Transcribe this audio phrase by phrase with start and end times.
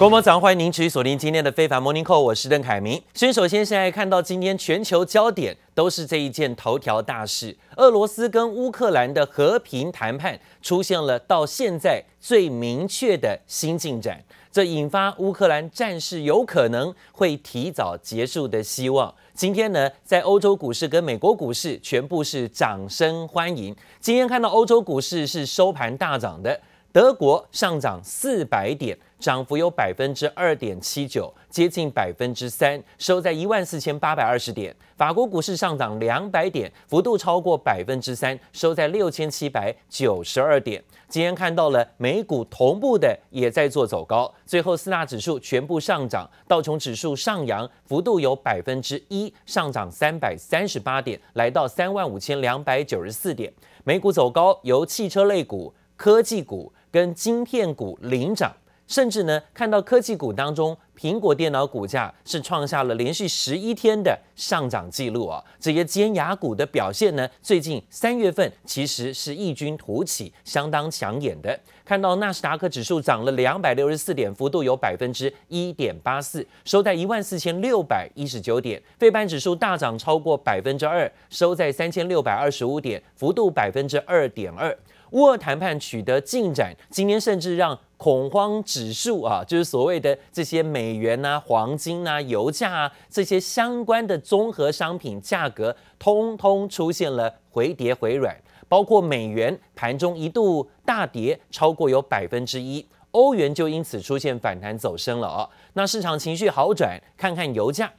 [0.00, 3.02] 各位早上欢迎您持续锁定今天的非凡 Morning Call，我是邓凯明。
[3.12, 14.18] 先首先现在看到今天全球焦点都是这一件头条大事，俄罗斯跟乌克兰的和平谈判出现了到现在最明确的新进展，
[14.50, 19.14] 这引发乌克兰战事有可能会提早结束的希望。
[19.34, 23.76] 今天呢，在欧洲股市跟美国股市全部是掌声欢迎。
[24.00, 26.58] 今天看到欧洲股市是收盘大涨的。
[26.92, 34.74] 德国上涨四百点，涨幅有百分之二点七九，接近百分之三，收在一万四千八百二十点。
[34.96, 40.82] 法国股市上涨两百点，幅度超过百分之三，收在六千七百九十二点。
[41.08, 53.52] 今天看到了美股同步的也在做走高，最后四大指数全部上涨，道琼指数上扬，幅度有百分之一，上涨三百三十八点，来到三万五千两百九十四点。
[53.84, 56.72] 美股走高，由汽车类股、科技股。
[56.90, 58.56] 跟晶片股领涨，
[58.90, 65.42] 甚至呢看到科技股当中，苹果电脑股价是创下了连续十一天的上涨记录啊！
[65.60, 71.56] 这些尖牙股的表现呢，最近三月份其实是异军突起，相当抢眼的。
[71.84, 78.82] 看到纳斯达克指数涨了两百六十四点，幅度有百分之一点八四，收在一万四千六百一十九点。
[78.98, 84.76] 费半指数大涨超过百分之二，收在三千六百二十五点，幅度百分之二点二。
[85.12, 98.34] 乌尔谈判取得进展，今天甚至让恐慌指数啊，就是所谓的这些美元啊、黄金啊、油价啊这些相关的综合商品价格，通通出现了回跌回软。
[98.70, 105.46] 包括美元盘中一度大跌超过有百分之一，欧元就因此出现反弹走升了啊。
[105.74, 107.92] 那市场情绪好转，看看油价，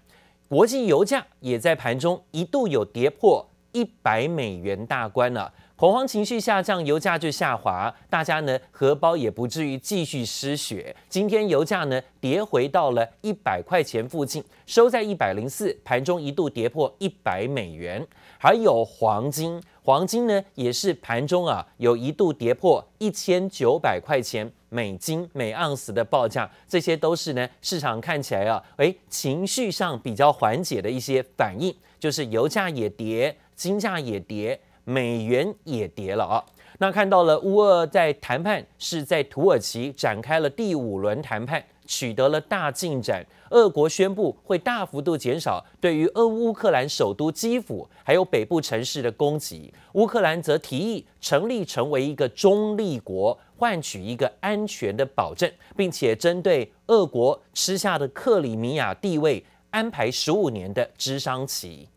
[0.50, 5.54] 国际油价也在盘中一度有跌破一百美元大关了。
[5.82, 10.96] 恐慌情绪下降，油价就下滑，大家呢荷包也不至于继续失血。
[11.10, 18.08] 今天油价呢跌回到了一百块钱附近，收在一百零四，盘中一度跌破一百美元。
[18.38, 34.62] 还有黄金，黄金呢也是盘中啊有一度跌破一千九百块钱美金每盎司的报价，这些都是呢市场看起来啊，诶情绪上比较缓解的一些反应，就是油价也跌，金价也跌。
[34.84, 36.44] 美元也跌了啊！
[36.80, 43.24] 那看到了乌俄在谈判，是在土耳其展开了第五轮谈判，取得了大进展。
[43.52, 49.72] 俄国宣布会大幅度减少对于俄乌克兰首都基辅还有北部城市的攻击。
[49.94, 61.88] 乌克兰则提议成立成为一个中立国，换取一个安全的保证，并且针对俄国吃下的克里米亚地位安排十五年的支商期。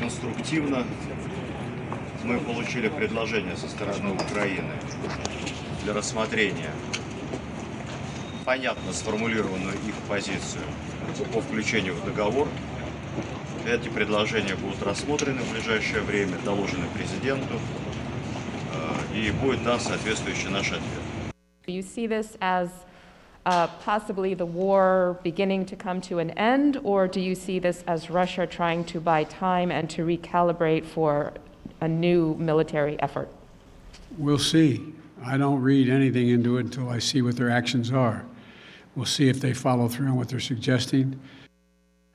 [0.00, 0.86] конструктивно.
[2.24, 4.72] Мы получили предложение со стороны Украины
[5.84, 6.70] для рассмотрения
[8.48, 10.64] понятно сформулированную их позицию
[11.34, 12.48] по включению в договор.
[13.66, 17.60] Эти предложения будут рассмотрены в ближайшее время, доложены президенту,
[19.12, 20.82] э, и будет дан соответствующий наш ответ.
[21.66, 22.70] You see this as
[23.47, 27.83] Uh, possibly the war beginning to come to an end, or do you see this
[27.85, 31.33] as Russia trying to buy time and to recalibrate for
[31.81, 33.27] a new military effort?
[34.17, 34.93] We'll see.
[35.25, 38.23] I don't read anything into it until I see what their actions are.
[38.95, 41.19] We'll see if they follow through on what they're suggesting.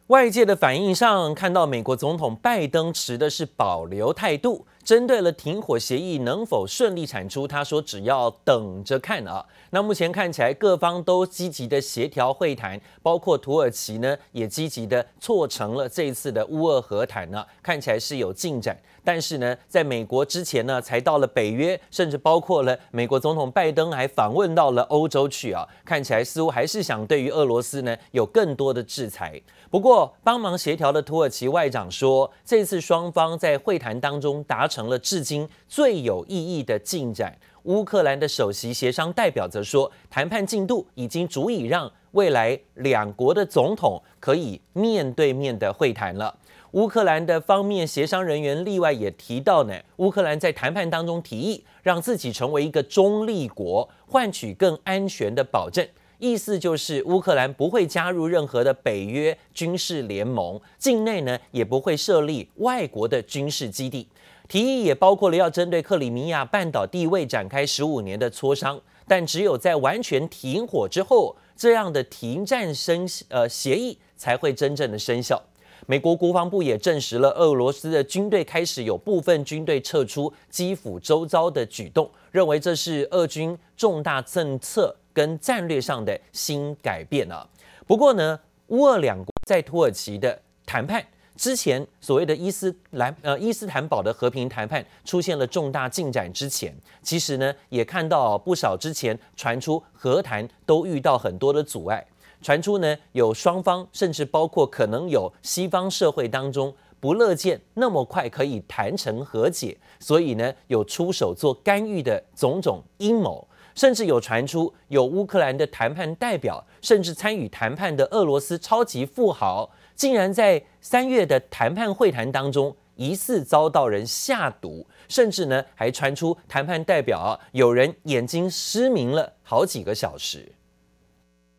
[0.07, 4.67] 外界的反应上，看到美国总统拜登持的是保留态度。
[4.84, 9.46] 针对了停火协议能否顺利产出，他说只要等着看啊。
[9.70, 18.78] 那目前看起来各方都积极的协调会谈，包括土耳其呢也积极的促成了这一次的乌俄和谈呢，看起来是有进展。
[19.06, 29.42] 但是呢，在美国之前呢才到了北约，甚至包括了美国总统拜登还访问到了欧洲去啊，看起来似乎还是想对于俄罗斯呢有更多的制裁。
[29.74, 37.36] 不过帮忙协调的土耳其外长说，这次双方在会谈当中达成了至今最有意义的进展。
[37.64, 46.38] 乌克兰的首席协商代表则说，谈判进度已经足以让未来两国的总统可以面对面的会谈了。
[46.74, 55.84] 乌克兰的方面协商人员例外也提到呢，乌克兰在谈判当中提议让自己成为一个中立国，换取更安全的保证。
[56.20, 64.08] 意思就是乌克兰不会加入任何的北约军事联盟，境内呢也不会设立外国的军事基地。
[64.48, 75.42] 提议也包括了要针对克里米亚半岛地位展开十五年的磋商，但只有在完全停火之后，这样的停战生呃协议才会真正的生效。
[75.86, 87.48] 美国国防部也证实了俄罗斯的军队开始有部分军队撤出基辅周遭的举动，认为这是俄军重大政策跟战略上的新改变啊。
[87.86, 91.06] 不过呢，乌俄两国在土耳其的谈判
[91.36, 102.06] 之前，所谓的伊斯兰呃伊斯坦堡的和平谈判出现了重大进展之前，其实呢也看到不少之前传出和谈都遇到很多的阻碍，
[102.42, 113.46] 传出呢有双方甚至包括可能有西方社会当中不乐见那么快可以谈成和解，所以呢有出手做干预的种种阴谋。
[113.76, 130.52] 甚至有传出，有乌克兰的谈判代表，甚至参与谈判的俄罗斯超级富豪，竟然在三月的谈判会谈当中，疑似遭到人下毒，甚至呢还传出谈判代表，有人眼睛失明了好几个小时。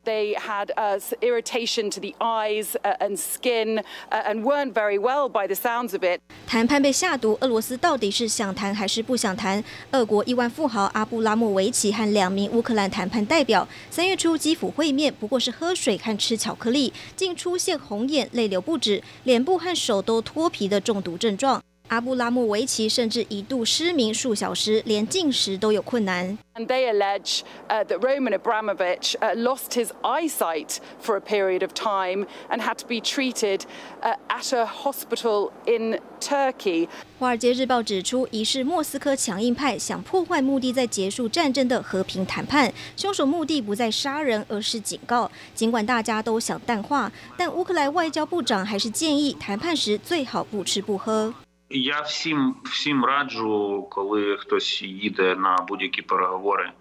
[0.05, 5.55] They had uh, irritation to the eyes and skin and weren't very well by the
[5.55, 6.21] sounds of it.
[6.47, 9.65] 谈判被下毒，俄罗斯到底是想谈还是不想谈？
[9.93, 21.62] 俄国亿万富豪阿布拉莫维奇和两名乌克兰谈判代表三月初基辅会面，不过是喝水和吃巧克力，竟出现红眼、泪流不止、脸部和手都脱皮的中毒症状。
[21.88, 26.36] 阿布拉莫维奇甚至一度失明数小时，连进食都有困难。
[26.54, 32.76] And they allege that Roman Abramovich lost his eyesight for a period of time and had
[32.78, 33.60] to be treated
[34.02, 36.88] at a hospital in Turkey。
[37.19, 45.31] 华尔街日报指出，疑似莫斯科强硬派想破坏目的在结束战争的和平谈判，凶手目的不在杀人，而是警告。
[45.54, 51.34] 尽管大家都想淡化，但乌克兰外交部长还是建议谈判时最好不吃不喝。
[51.74, 56.71] Я всім всім раджу, коли хтось їде на будь-які переговори,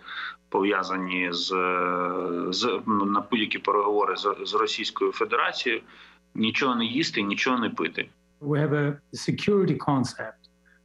[0.49, 1.47] пов'язані з,
[2.51, 5.83] з на будь-які переговори з, з Російською Федерацією,
[6.35, 8.09] нічого не їсти, нічого не пити.
[8.41, 10.43] We have a security concept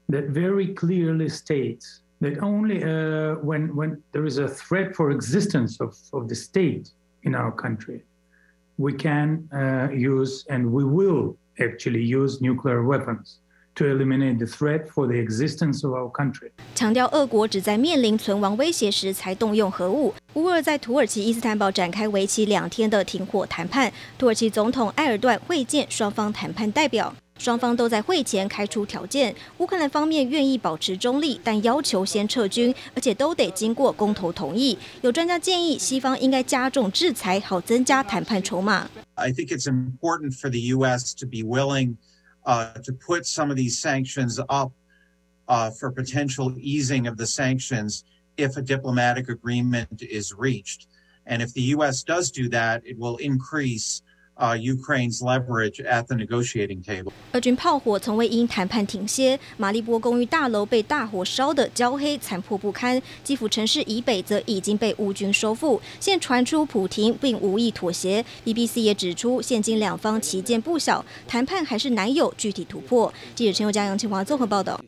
[0.09, 1.85] that very clearly states
[2.23, 6.85] that only uh, when when there is a threat for existence of of the state
[7.27, 7.99] in our country,
[8.85, 9.27] we can
[9.61, 11.23] uh, use and we will
[11.59, 13.39] actually use nuclear weapons.
[13.78, 16.50] To eliminate the threat for the existence of our country.
[16.74, 20.12] 强调俄国只在面临存亡威胁时才动用核武。
[20.34, 29.32] 乌俄在土耳其伊斯坦堡展开为期两天的停火谈判，土耳其总统埃尔段会见双方谈判代表，双方都在会前开出条件。
[29.58, 34.76] 乌克兰方面愿意保持中立，但要求先撤军，而且都得经过公投同意。
[35.02, 38.90] 有专家建议，西方应该加重制裁，好增加谈判筹码。
[39.14, 41.14] I think it's important for the U.S.
[41.20, 41.94] to be willing.
[42.48, 44.72] Uh, to put some of these sanctions up
[45.48, 48.04] uh, for potential easing of the sanctions
[48.38, 50.86] if a diplomatic agreement is reached.
[51.26, 52.02] And if the U.S.
[52.02, 54.00] does do that, it will increase
[54.40, 57.10] Uh, Ukraine's leverage at the negotiating table.
[57.32, 63.02] 俄军炮火从未因谈判停歇，马利波公寓大楼被大火烧得焦黑、残破不堪。
[63.24, 65.80] 基辅城市以北则已经被乌军收复。
[65.98, 68.24] 现传出普亭并无意妥协。
[68.44, 73.12] BBC 也指出，现今两方歧见不小，谈判还是难有具体突破。
[73.34, 74.80] 记者陈宥嘉、杨清华综合报道。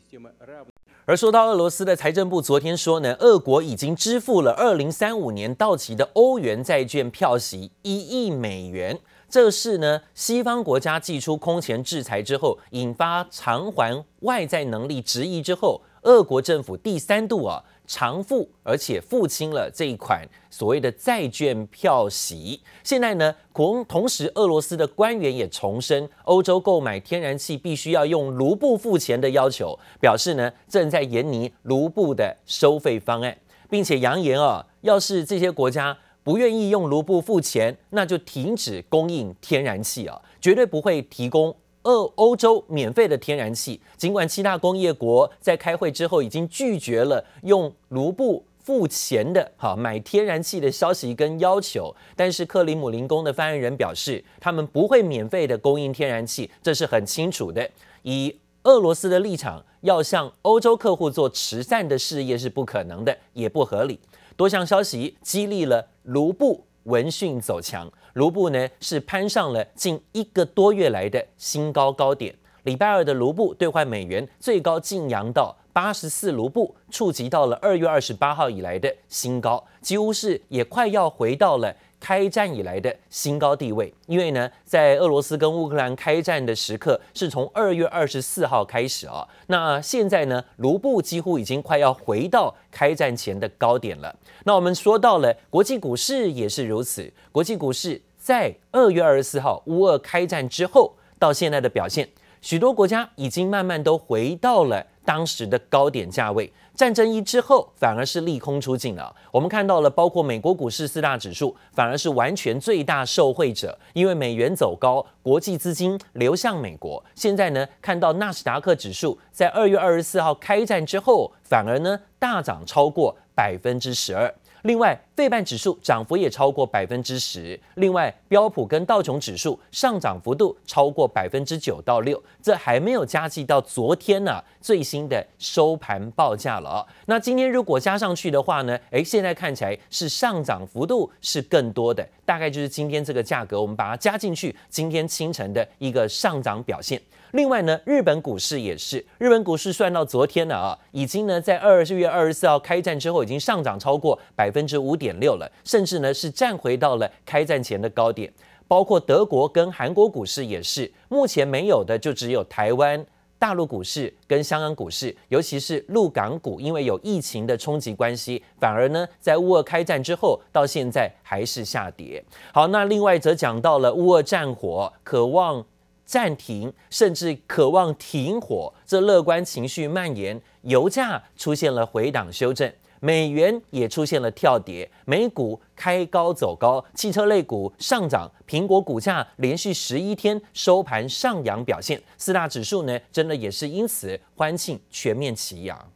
[1.03, 8.97] 而说到俄罗斯的财政部昨天说呢，俄国已经支付了二零三五年到期的欧元债券票息一亿美元。
[9.31, 22.61] 这是呢，西方国家祭出空前制裁之后，引发偿还外债能力质疑之后，俄国政府第三度啊偿付，而且付清了这一款所谓的债券票息。
[22.83, 33.37] 现在呢，同同时，俄罗斯的官员也重申，欧洲购买天然气必须要用卢布付钱的要求，表示呢正在研拟卢布的收费方案，
[33.69, 35.97] 并且扬言啊，要是这些国家。
[36.23, 40.21] 不愿意用卢布付钱，那就停止供应天然气啊！
[40.39, 43.81] 绝对不会提供欧欧洲免费的天然气。
[43.97, 57.67] 尽管七大工业国在开会之后已经拒绝了用卢布付钱的哈买天然气的消息跟要求，但是克里姆林宫的发言人表示，他们不会免费的供应天然气，这是很清楚的。
[58.03, 63.99] 以俄罗斯的立场，要向欧洲客户做慈善的事业是不可能的，也不合理。
[64.41, 72.33] 多项消息激励了卢布闻讯走强，卢布呢是攀上了近一个多月来的新高高点。
[72.63, 81.75] 礼拜二的卢布兑换美元最高晋扬到八十四卢布，触及到了二月二十八号以来的新高，几乎是也快要回到了。
[82.01, 89.25] 开战以来的新高地位，因为呢，在俄罗斯跟乌克兰开战的时刻是从二月二十四号开始啊。
[89.47, 94.13] 那现在呢，卢布几乎已经快要回到开战前的高点了。
[94.43, 100.93] 那我们说到了国际股市也是如此，国际股市在二月二十四号乌俄开战之后。
[101.21, 102.09] 到现在的表现，
[102.41, 106.51] 许多国家已经慢慢都回到了当时的高点价位。
[106.73, 109.15] 战争一之后，反而是利空出尽了。
[109.31, 117.03] 我们看到了，包括美国股市四大指数，反而是完全最大受惠者，因为美元走高，国际资金流向美国。
[117.13, 124.33] 现在呢，看到纳斯达克指数在二月二十四号开战之后，反而呢大涨超过百分之十二。
[124.63, 127.59] 另外，费半指数涨幅也超过百分之十。
[127.75, 136.85] 另外，标普跟道琼指数上涨幅度超过百分之九到六，这还没有加计到昨天呢、最新的收盘报价了啊。
[137.05, 146.99] 那今天如果加上去的话呢，诶，现在看起来是上涨幅度是更多的，大概就是今天这个价格，我们把它加进去，今天清晨的一个上涨表现。
[147.33, 158.31] 另外呢，日本股市也是，日本股市算到昨天了啊，已经呢在二月二十四号开战之后，已经上涨超过百分之五点六了，甚至呢是站回到了开战前的高点。
[158.67, 163.05] 包括德国跟韩国股市也是，目前没有的就只有台湾、
[163.37, 172.23] 大陆股市跟香港股市，尤其是陆港股，因为有疫情的冲击关系，反而呢在乌俄开战之后到现在还是下跌。
[172.53, 175.65] 好，那另外则讲到了乌俄战火，渴望。
[176.03, 182.69] 暂停，甚至渴望停火，这乐观情绪蔓延，油价出现了回档修正，
[183.03, 195.91] 美元也出现了跳跌，美股开高走高，汽车类股上涨，苹果股价连续十一天收盘上扬表现，四大指数呢，真的也是因此欢庆全面齐扬。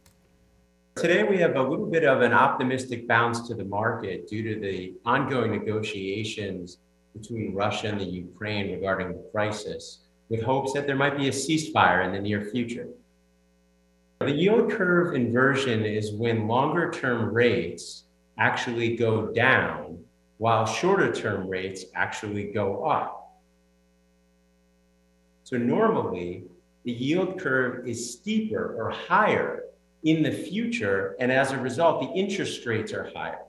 [0.96, 4.60] Today we have a little bit of an optimistic bounce to the market due to
[4.60, 6.78] the ongoing negotiations
[7.14, 9.98] between Russia and the Ukraine regarding the crisis.
[10.28, 12.88] with hopes that there might be a ceasefire in the near future.
[14.18, 18.04] The yield curve inversion is when longer term rates
[18.38, 19.98] actually go down
[20.38, 23.40] while shorter term rates actually go up.
[25.44, 26.44] So normally
[26.84, 29.64] the yield curve is steeper or higher
[30.04, 33.40] in the future, and as a result, the interest rates are higher.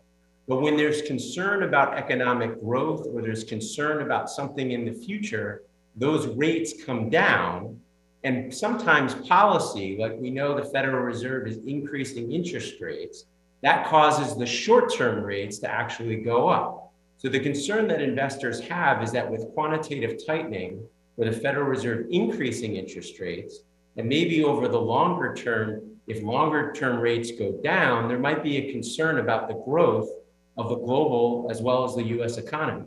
[0.48, 5.64] But when there's concern about economic growth or there's concern about something in the future,
[5.96, 7.80] those rates come down.
[8.25, 13.27] And sometimes policy, like we know the Federal Reserve is increasing interest rates,
[13.63, 16.93] that causes the short term rates to actually go up.
[17.19, 20.85] So the concern that investors have is that with quantitative tightening,
[21.17, 23.61] or the Federal Reserve increasing interest rates,
[23.97, 28.57] and maybe over the longer term, if longer term rates go down, there might be
[28.57, 30.09] a concern about the growth
[30.57, 32.87] of the global as well as the US economy.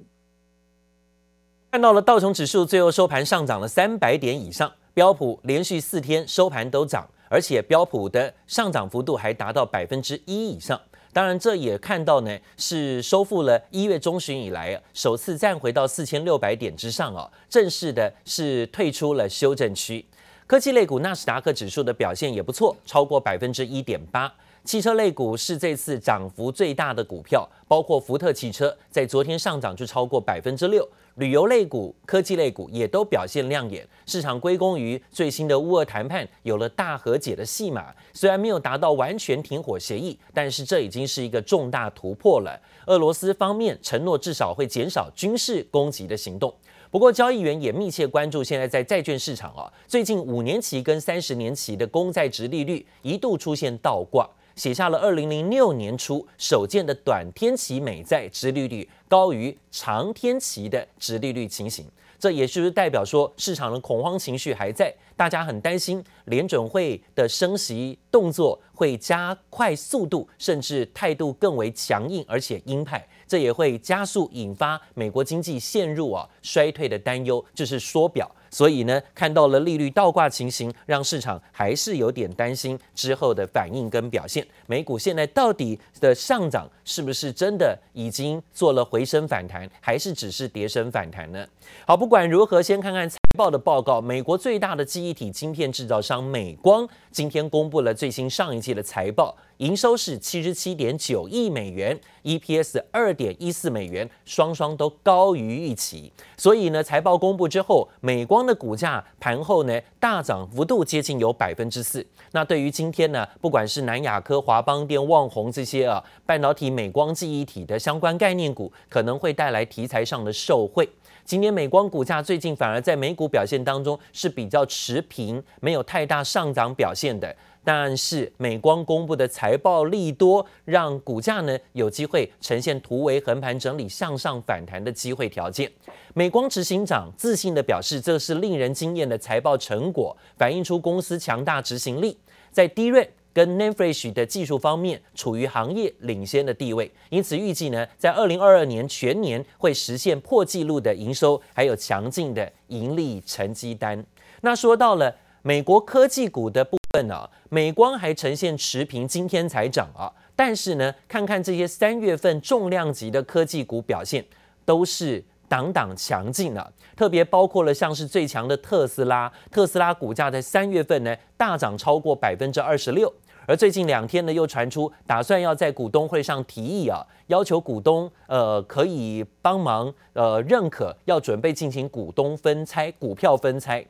[1.71, 10.80] 看到了道琼指数最后收盘上涨了三百点以上， 标普连续四天收盘都涨，而且标普的上涨幅度还达到百分之一以上。
[11.12, 20.04] 当然，这也看到呢是收复了一月中旬以来首次站回到四千六百点之上哦，正式的是退出了修正区。
[20.46, 24.32] 科技类股纳斯达克指数的表现也不错，超过百分之一点八。
[24.62, 30.86] 汽车类股是这次涨幅最大的股票，包括福特汽车在昨天上涨就超过百分之六。
[31.16, 37.92] 旅游类股、科技类股也都表现亮眼，市场归功于最新的乌俄谈判有了大和解的戏码。
[38.12, 42.58] 虽然没有达到完全停火协议，但是这已经是一个重大突破了。
[42.86, 46.54] 俄罗斯方面承诺至少会减少军事攻击的行动。
[46.90, 54.28] 不过，交易员也密切关注现在在债券市场啊，最近五年期跟三十年期的公债殖利率一度出现倒挂。
[54.60, 61.86] 写下了二零零六年初首见的短天期美债殖利率高于长天期的殖利率情形，
[62.18, 64.94] 这也是不是代表说市场的恐慌情绪还在？
[65.16, 78.30] 大家很担心联准会的升息动作会加快速度，甚至态度更为强硬而且鹰派，这也会加速引发美国经济陷入啊衰退的担忧，就是缩表。
[78.50, 84.46] 所以呢，看到了利率倒挂情形，让市场还是有点担心之后的反应跟表现。
[84.66, 91.46] 美股现在到底的上涨是不是真的已经做了回升反弹，还是只是跌升反弹呢？
[91.86, 94.00] 好，不管如何，先看看报的报告。
[94.00, 99.34] 美国最大的记忆体晶片制造商美光今天公布了最新上一季的财报。
[99.58, 106.10] 营收是七十七点九亿美元，EPS 二点一四美元，双双都高于预期。
[106.38, 112.06] 所以呢，财报公布之后，美光的股价盘后呢大涨幅度接近有百分之四。
[112.32, 120.88] 那对于今天呢，不管是南亚科、华邦电、旺宏这些啊半导体、美光记忆体的相关概念股，可能会带来题材上的受惠。
[121.30, 127.32] 今年美光股价最近反而在美股表现当中是比较持平，没有太大上涨表现的。
[127.62, 135.70] 但是美光公布的财报利多，让股价呢有机会呈现突围横盘整理向上反弹的机会条件。
[136.14, 142.18] 美光执行长自信地表示，这是令人惊艳的财报成果，反映出公司强大执行力，
[142.50, 154.04] 在 DRAM 跟 Nanfresh 的技术方面处于行业领先的地位，因此预计呢，在二零二二年全年会实现破纪录的营收，还有强劲的盈利成绩单。
[154.40, 164.24] 那说到了美国科技股的部分呢、啊，美光还呈现持平，今天才涨啊，但是呢，看看这些三月份重量级的科技股表现，
[164.64, 165.24] 都是。
[165.50, 173.12] 挡挡强劲啊，特别包括了像是最强的特斯拉，特斯拉股价在三月份呢大涨超过百分之二十六，
[173.46, 183.84] 而最近两天呢又传出打算要在股东会上提议啊，要求股东呃可以帮忙呃认可，要准备进行股东分拆，股票分拆。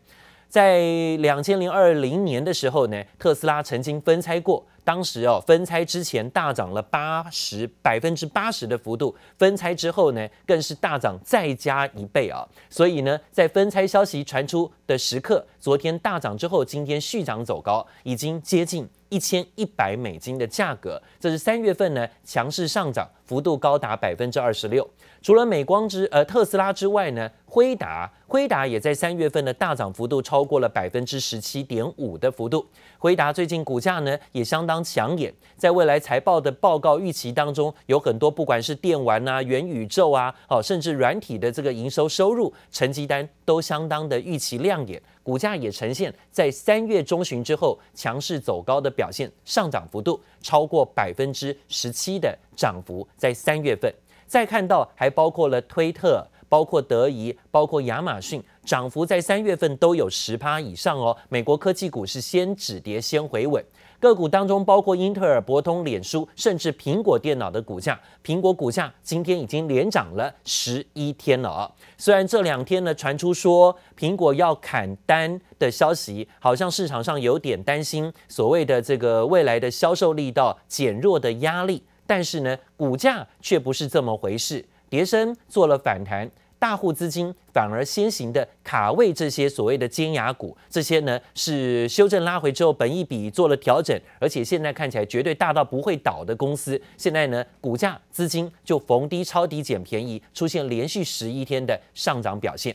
[0.50, 0.80] 在
[1.18, 12.44] 两千零二零年的时候呢，特斯拉曾经分拆过，当时哦分拆之前大涨了八十百分之八十的幅度，分拆之后呢更是大涨再加一倍啊！
[12.68, 24.88] 所以呢，在分拆消息传出的时刻，昨天大涨之后，今天续涨走高，已经接近一千一百美金的价格，这是三月份呢强势上涨幅度高达百分之二十六。
[25.22, 32.66] 除了美光之呃特斯拉之外呢，辉达辉达也在三月份的大涨幅度超过了百分之十七点五的幅度。
[32.98, 53.92] 辉达最近股价呢也相当抢眼，在未来财报的报告预期当中，有很多不管是电玩啊、元宇宙啊，哦甚至软体的这个营收收入成绩单都相当的预期亮眼，股价也呈现在三月中旬之后强势走高的表现，上涨幅度超过百分之十七的涨幅，在三月份。
[54.30, 61.16] 再看到还包括了推特、包括德仪、包括亚马逊，涨幅在三月份都有十趴以上哦。
[61.28, 63.60] 美国科技股是先止跌先回稳，
[63.98, 71.68] 个股当中包括英特尔、博通、脸书，甚至苹果电脑的股价，苹果股价今天已经连涨了十一天了啊。
[71.98, 81.82] 虽然这两天呢传出说苹果要砍单的消息，好像市场上有点担心所谓的这个未来的销售力道减弱的压力。
[82.10, 102.74] 但是呢，股价却不是这么回事，跌升做了反弹，大户资金反而先行的卡位这些所谓的尖牙股，这些呢是修正拉回之后，本一笔做了调整，而且现在看起来绝对大到不会倒的公司，现在呢股价资金就逢低抄底捡便宜，出现连续十一天的上涨表现。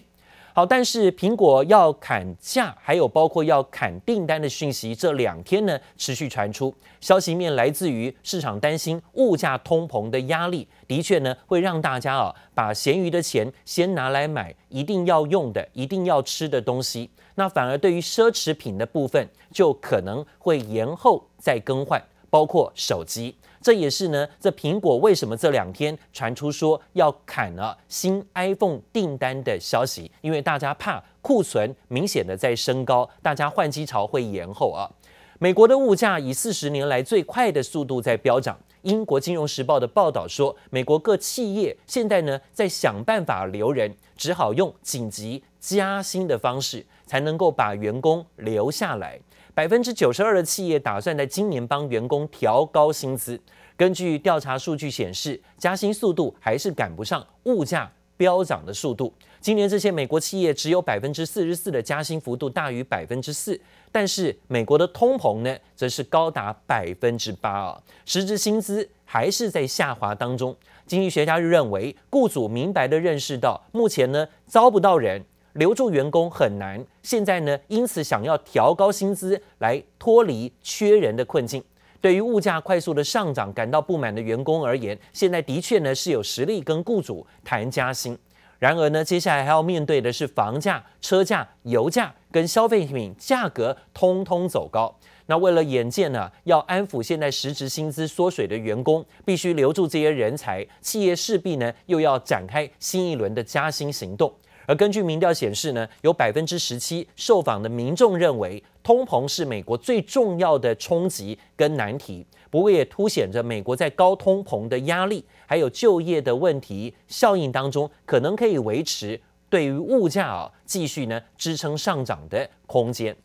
[0.57, 6.73] 好，但是苹果要砍价，还有包括要砍订单的讯息，这两天呢持续传出。
[7.01, 17.09] 消息面来自于市场担心物价通膨的压力，的确呢会让大家啊把闲余的钱先拿来买一定要用的、一定要吃的东西。
[17.35, 22.01] 那反而对于奢侈品的部分，就可能会延后再更换，
[22.35, 23.33] 包括手机。
[23.61, 30.11] 这也是呢，这苹果为什么这两天传出说要砍了新 iPhone 订单的消息？
[30.19, 34.91] 因为大家怕库存明显的在升高，大家换机潮会延后啊。
[35.39, 38.59] 美国的物价以四十年来最快的速度在飙涨。
[38.81, 49.17] 英国金融时报的报道说，美国各企业现在呢在想办法留人，只好用紧急加薪的方式才能够把员工留下来。
[49.55, 53.39] 百分之九十二的企业打算在今年帮员工调高薪资。
[53.77, 59.13] 根据调查数据显示，加薪速度还是赶不上物价飙涨的速度。
[59.39, 63.57] 今年这些美国企业只有百分之四十四的加薪幅度大于百分之四，
[63.93, 70.53] 但是美国的通膨呢，则是高达百分之八啊，实质薪资还是在下滑当中。
[70.85, 75.23] 经济学家认为，雇主明白地认识到，目前呢招不到人。
[75.55, 81.63] 留住员工很难，现在呢，因此想要调高薪资来脱离缺人的困境。
[82.01, 88.17] 对于物价快速的上涨感到不满的员工而言，现在的确呢是有实力跟雇主谈加薪。
[88.59, 94.93] 然而呢，接下来还要面对的是房价、车价、油价跟消费品价格通通走高。
[95.27, 104.33] 那为了眼见呢，要安抚现在实质薪资缩水的员工，必须留住这些人才，企业势必呢又要展开新一轮的加薪行动。
[104.67, 112.25] 而根据民调显示呢，有百分之十七受访的民众认为通膨是美国最重要的冲击跟难题。
[112.49, 123.15] 不过也凸显着美国在高通膨的压力，还有就业的问题效应当中，可能可以维持对于物价啊继续呢支撑上涨的空间。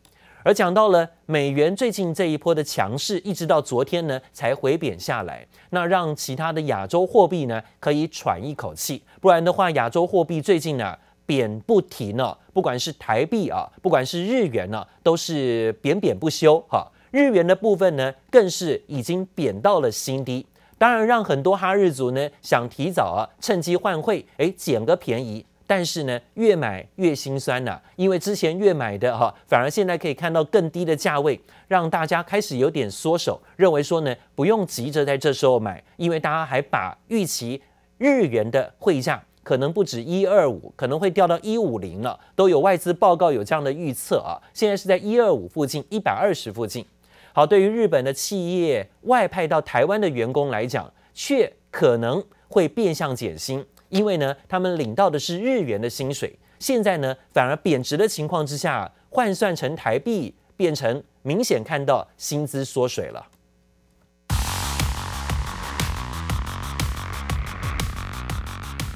[0.43, 9.01] 而讲到了美元最近这一波的强势，一直到昨天呢才回贬下来，那让其他的亚洲货币呢可以喘一口气。
[9.21, 10.97] 不然的话，亚洲货币最近呢。
[11.31, 16.85] 贬不停呢，不管是台币啊，不管是日元呢，都是贬贬不休哈。
[17.09, 20.45] 日元的部分呢，更是已经贬到了新低。
[20.77, 25.45] 当然，让很多哈日族呢想提早啊趁机换汇，哎，捡个便宜。
[25.65, 31.39] 但是呢，越买越心酸呐、因为之前越买的哈，反而现在可以看到更低的价位，
[31.69, 37.61] 让大家开始有点缩手，认为说呢，不用急着在这时候买，因为大家还把预期
[37.97, 46.85] 日元的汇价可能不止一二五，可能会掉到一五零了，都有外资报告有这样的预测啊，现在是在一二五附近，一百二十附近。
[47.33, 63.25] 好，对于日本的企业外派到台湾的员工来讲，却可能会变相减薪，因为呢，他们领到的是日元的薪水，现在呢，反而贬值的情况之下，换算成台币，变成明显看到薪资缩水了。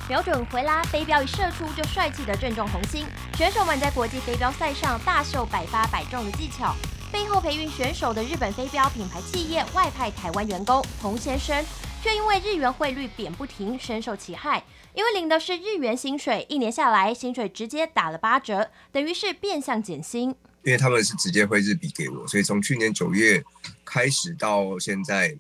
[0.08, 6.76] 瞄准回拉，飞镖一射出就帅气的正中红心，选手们在国际飞镖赛上大秀百发百中的技巧。
[7.12, 11.66] 背后培育选手的日本飞镖品牌企业外派台湾员工彭先生，
[12.04, 14.64] 却因为日元汇率贬不停，深受其害。
[14.94, 20.30] 因为领的是日元薪水，一年下来薪水直接打了八折，等于是变相减薪。
[20.62, 23.44] 因为他们是直接汇日币给我，所以从去年九月
[23.84, 25.36] 开始到现在，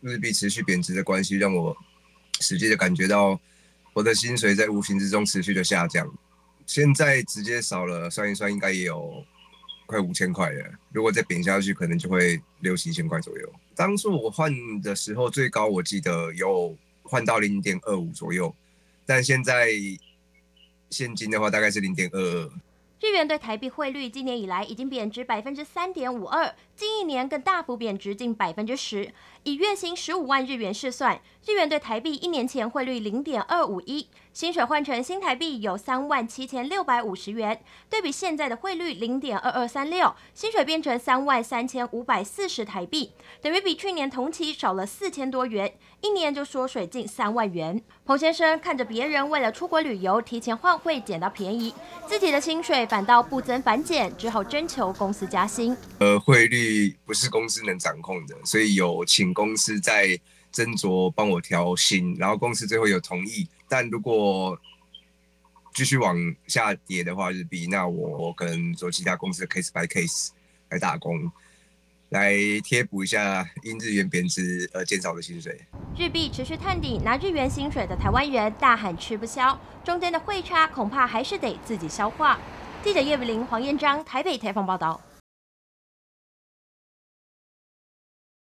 [0.00, 1.76] 日币持续贬值的关系，让我
[2.40, 3.38] 实际的感觉到
[3.96, 6.06] 我的薪水在无形之中持续的下降。
[6.66, 9.24] 现在直接少了，算一算应该也有。
[9.86, 13.52] 快五千块了，如果再贬下去，可能就会六七千块左右。
[13.76, 18.52] 当初我换的时候，最高我记得有换到零点二五左右，
[19.06, 19.68] 但现在
[20.90, 22.50] 现金的话大概是零点二二。
[23.00, 29.10] 日元对台币汇率今年以来已经贬值百分之三点五二，近一年更大幅贬值近百分之十。
[29.44, 47.80] 以月薪十五万日元试算，日元对台币一年前汇率零点二五一，薪水换成新台币有三万七千六百五十元，对比现在的汇率零点二二三六，薪水变成三万三千五百四十台币，等于比去年同期少了四千多元，一年就缩水近三万元。
[48.04, 51.72] 彭先生看着别人为了出国旅游提前换汇捡到便宜，
[52.06, 55.76] 自己的薪水反倒不增反减，只好征求公司加薪。
[56.00, 56.65] 呃，汇率
[57.04, 59.32] 不是公司能掌控的，所以有请。
[59.34, 60.18] 公司在
[60.52, 63.46] 斟酌帮我调薪，然后公司最后有同意。
[63.68, 64.58] 但如果
[65.74, 70.30] 继续往下跌的话，日币，那我可能做其他公司的 case by case
[70.70, 71.30] 来打工，
[72.08, 75.60] 来贴补一下因日元贬值而减少的薪水。
[75.98, 82.38] 日币持续探底，拿日元薪水的台湾人大喊吃不消，中间的汇差恐怕还是得自己消化。
[82.82, 84.98] 记者叶伟玲、黄彦章台北采访报道。